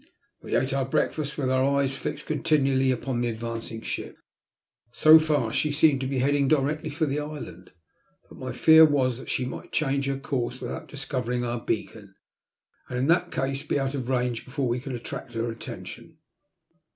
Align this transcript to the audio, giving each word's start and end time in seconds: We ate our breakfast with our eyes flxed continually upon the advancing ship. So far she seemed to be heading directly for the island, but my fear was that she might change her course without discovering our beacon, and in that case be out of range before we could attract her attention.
We 0.41 0.55
ate 0.55 0.73
our 0.73 0.83
breakfast 0.85 1.37
with 1.37 1.51
our 1.51 1.63
eyes 1.63 1.95
flxed 1.95 2.25
continually 2.25 2.89
upon 2.89 3.21
the 3.21 3.27
advancing 3.27 3.83
ship. 3.83 4.17
So 4.91 5.19
far 5.19 5.53
she 5.53 5.71
seemed 5.71 6.01
to 6.01 6.07
be 6.07 6.17
heading 6.17 6.47
directly 6.47 6.89
for 6.89 7.05
the 7.05 7.19
island, 7.19 7.71
but 8.27 8.39
my 8.39 8.51
fear 8.51 8.83
was 8.83 9.19
that 9.19 9.29
she 9.29 9.45
might 9.45 9.71
change 9.71 10.07
her 10.07 10.17
course 10.17 10.59
without 10.59 10.87
discovering 10.87 11.45
our 11.45 11.59
beacon, 11.61 12.15
and 12.89 12.97
in 12.97 13.07
that 13.09 13.31
case 13.31 13.61
be 13.61 13.77
out 13.79 13.93
of 13.93 14.09
range 14.09 14.43
before 14.43 14.67
we 14.67 14.79
could 14.79 14.93
attract 14.95 15.33
her 15.33 15.51
attention. 15.51 16.17